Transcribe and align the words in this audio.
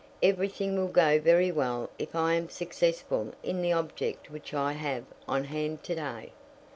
Everything 0.23 0.75
will 0.75 0.87
go 0.87 1.19
very 1.19 1.51
well 1.51 1.91
if 1.99 2.15
I 2.15 2.33
am 2.33 2.49
successful 2.49 3.35
in 3.43 3.61
the 3.61 3.73
object 3.73 4.31
which 4.31 4.51
I 4.51 4.71
have 4.71 5.03
on 5.27 5.43
hand 5.43 5.83
to 5.83 5.93
day." 5.93 6.31